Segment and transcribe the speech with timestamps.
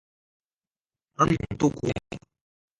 [1.13, 1.93] 而蒙杜古马。